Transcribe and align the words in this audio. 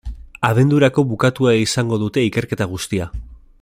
Abendurako 0.47 1.03
bukatua 1.11 1.53
izango 1.67 2.01
dute 2.05 2.25
ikerketa 2.31 2.71
guztia. 2.77 3.11